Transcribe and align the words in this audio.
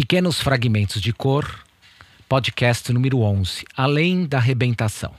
Pequenos 0.00 0.40
fragmentos 0.40 1.02
de 1.02 1.12
cor, 1.12 1.62
podcast 2.26 2.90
número 2.90 3.20
11, 3.20 3.66
Além 3.76 4.24
da 4.24 4.38
arrebentação. 4.38 5.12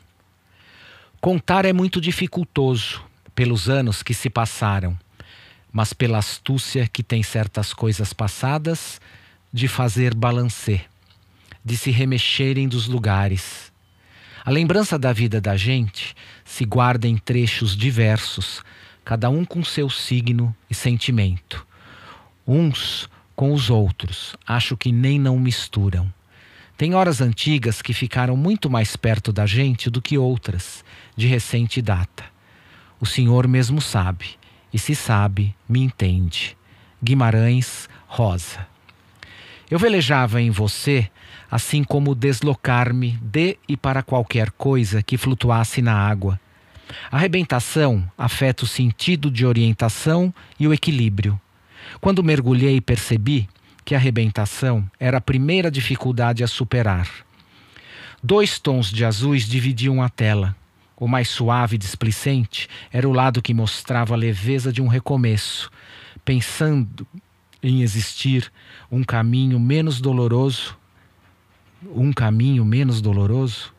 Contar 1.22 1.66
é 1.66 1.72
muito 1.72 2.02
dificultoso 2.02 3.00
pelos 3.36 3.70
anos 3.70 4.02
que 4.02 4.12
se 4.12 4.28
passaram, 4.28 4.98
mas 5.72 5.94
pela 5.94 6.18
astúcia 6.18 6.88
que 6.88 7.04
tem 7.04 7.22
certas 7.22 7.76
coisas 7.76 8.12
passadas 8.12 9.00
de 9.54 9.68
fazer 9.68 10.16
balancê, 10.16 10.82
de 11.64 11.78
se 11.78 11.92
remexerem 11.92 12.68
dos 12.68 12.88
lugares. 12.88 13.72
A 14.44 14.50
lembrança 14.50 14.98
da 14.98 15.14
vida 15.14 15.40
da 15.40 15.56
gente 15.56 16.16
se 16.44 16.66
guarda 16.66 17.08
em 17.08 17.20
trechos 17.20 17.78
diversos, 17.78 18.64
cada 19.06 19.30
um 19.30 19.46
com 19.46 19.64
seu 19.64 19.92
signo 19.92 20.56
e 20.68 20.74
sentimento. 20.74 21.68
Uns 22.48 23.08
com 23.36 23.54
os 23.54 23.70
outros, 23.70 24.36
acho 24.46 24.78
que 24.78 24.92
nem 24.92 25.20
não 25.20 25.40
misturam. 25.40 26.12
Tem 26.78 26.96
horas 26.96 27.22
antigas 27.22 27.82
que 27.82 27.94
ficaram 27.94 28.36
muito 28.36 28.70
mais 28.70 28.96
perto 28.96 29.32
da 29.32 29.46
gente 29.46 29.90
do 29.90 30.02
que 30.02 30.18
outras, 30.18 30.84
de 31.16 31.28
recente 31.28 31.82
data. 31.82 32.24
O 33.00 33.06
Senhor 33.06 33.48
mesmo 33.48 33.80
sabe, 33.82 34.38
e 34.74 34.80
se 34.80 34.96
sabe, 34.96 35.56
me 35.68 35.80
entende. 35.80 36.58
Guimarães 37.04 37.90
Rosa. 38.08 38.68
Eu 39.70 39.80
velejava 39.80 40.42
em 40.42 40.50
você, 40.50 41.10
assim 41.50 41.84
como 41.84 42.14
deslocar-me 42.14 43.18
de 43.22 43.58
e 43.68 43.78
para 43.78 44.04
qualquer 44.04 44.52
coisa 44.52 45.02
que 45.02 45.18
flutuasse 45.18 45.82
na 45.82 45.96
água. 45.96 46.40
A 47.12 47.18
arrebentação 47.18 48.10
afeta 48.18 48.64
o 48.64 48.68
sentido 48.68 49.32
de 49.32 49.46
orientação 49.46 50.34
e 50.60 50.68
o 50.68 50.74
equilíbrio. 50.74 51.40
Quando 52.00 52.24
mergulhei, 52.24 52.80
percebi 52.80 53.50
que 53.84 53.96
a 53.96 53.98
arrebentação 53.98 54.90
era 55.00 55.18
a 55.18 55.22
primeira 55.22 55.72
dificuldade 55.72 56.44
a 56.44 56.48
superar. 56.48 57.10
Dois 58.24 58.60
tons 58.60 58.92
de 58.92 59.04
azuis 59.04 59.48
dividiam 59.48 60.02
a 60.02 60.10
tela. 60.10 60.56
O 60.96 61.08
mais 61.08 61.30
suave 61.30 61.76
e 61.76 61.80
displicente 61.80 62.70
era 62.92 63.10
o 63.10 63.12
lado 63.12 63.42
que 63.42 63.54
mostrava 63.54 64.14
a 64.14 64.18
leveza 64.18 64.72
de 64.72 64.82
um 64.82 64.88
recomeço, 64.88 65.72
pensando 66.24 67.08
em 67.64 67.82
existir 67.82 68.52
um 68.92 69.04
caminho 69.04 69.60
menos 69.60 70.00
doloroso, 70.00 70.78
um 71.96 72.14
caminho 72.14 72.64
menos 72.64 73.02
doloroso, 73.02 73.74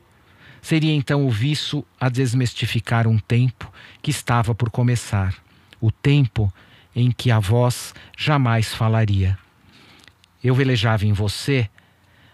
seria 0.61 0.93
então 0.93 1.25
o 1.27 1.31
viço 1.31 1.85
a 2.01 2.09
desmistificar 2.09 3.07
um 3.07 3.19
tempo 3.19 3.73
que 4.01 4.11
estava 4.11 4.55
por 4.55 4.71
começar, 4.71 5.35
o 5.81 5.91
tempo 5.91 6.53
em 6.95 7.11
que 7.11 7.31
a 7.31 7.39
voz 7.39 7.95
jamais 8.17 8.75
falaria. 8.75 9.39
Eu 10.43 10.55
velejava 10.55 11.07
em 11.07 11.13
você, 11.13 11.69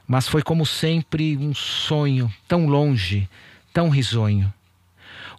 mas 0.06 0.26
foi 0.26 0.42
como 0.42 0.64
sempre 0.64 1.36
um 1.36 1.54
sonho 1.54 2.32
tão 2.46 2.66
longe, 2.66 3.28
tão 3.72 3.90
risonho. 3.90 4.52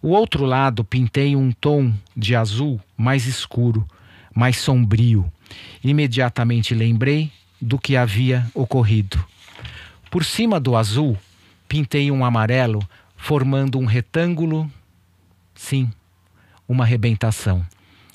O 0.02 0.10
outro 0.10 0.44
lado 0.44 0.84
pintei 0.84 1.36
um 1.36 1.52
tom 1.52 1.92
de 2.16 2.34
azul 2.34 2.80
mais 2.96 3.26
escuro, 3.26 3.86
mais 4.34 4.56
sombrio. 4.58 5.30
Imediatamente 5.82 6.74
lembrei 6.74 7.30
do 7.60 7.78
que 7.78 7.96
havia 7.96 8.46
ocorrido. 8.54 9.22
Por 10.10 10.24
cima 10.24 10.58
do 10.58 10.76
azul, 10.76 11.18
pintei 11.68 12.10
um 12.10 12.24
amarelo, 12.24 12.80
formando 13.16 13.78
um 13.78 13.84
retângulo. 13.84 14.70
Sim, 15.54 15.90
uma 16.66 16.84
arrebentação. 16.84 17.66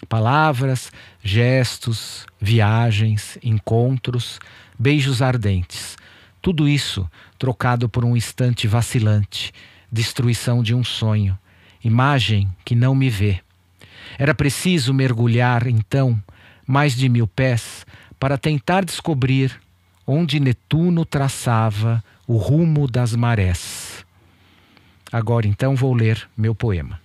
Palavras, 0.06 0.92
gestos, 1.24 2.26
viagens, 2.40 3.38
encontros, 3.44 4.40
beijos 4.78 5.22
ardentes. 5.22 5.98
Tudo 6.42 6.70
isso 6.70 7.10
trocado 7.40 7.90
por 7.90 8.06
um 8.06 8.16
instante 8.16 8.68
vacilante, 8.68 9.52
destruição 9.92 10.62
de 10.62 10.76
um 10.76 10.84
sonho, 10.84 11.38
imagem 11.84 12.50
que 12.64 12.76
não 12.76 12.94
me 12.94 13.10
vê. 13.10 13.42
Era 14.18 14.34
preciso 14.36 14.94
mergulhar, 14.94 15.68
então, 15.68 16.22
mais 16.66 16.96
de 16.96 17.10
mil 17.10 17.28
pés 17.28 17.86
para 18.20 18.38
tentar 18.38 18.86
descobrir 18.86 19.60
onde 20.06 20.40
Netuno 20.40 21.04
traçava 21.04 22.04
o 22.28 22.38
rumo 22.38 22.88
das 22.88 23.16
marés. 23.16 24.06
Agora, 25.12 25.48
então, 25.48 25.76
vou 25.76 25.94
ler 25.94 26.28
meu 26.36 26.54
poema. 26.54 27.00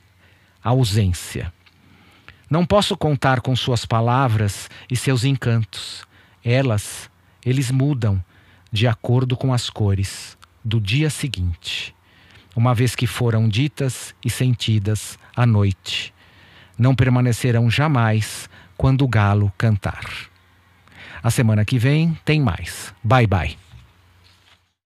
Ausência. 0.63 1.53
Não 2.51 2.67
posso 2.67 2.97
contar 2.97 3.41
com 3.41 3.55
suas 3.55 3.87
palavras 3.87 4.69
e 4.91 4.97
seus 4.97 5.23
encantos. 5.23 6.05
Elas, 6.45 7.09
eles 7.47 7.71
mudam 7.71 8.23
de 8.73 8.89
acordo 8.89 9.37
com 9.37 9.55
as 9.55 9.71
cores 9.71 10.37
do 10.65 10.81
dia 10.81 11.09
seguinte, 11.11 11.95
uma 12.55 12.75
vez 12.75 12.97
que 12.97 13.07
foram 13.07 13.49
ditas 13.49 14.15
e 14.25 14.29
sentidas 14.29 15.17
à 15.35 15.47
noite. 15.47 16.13
Não 16.77 16.93
permanecerão 16.93 17.71
jamais 17.71 18.51
quando 18.77 19.05
o 19.05 19.09
galo 19.09 19.53
cantar. 19.57 20.05
A 21.23 21.31
semana 21.31 21.65
que 21.65 21.79
vem 21.79 22.19
tem 22.25 22.41
mais. 22.41 22.93
Bye 23.05 23.29
bye. 23.29 23.70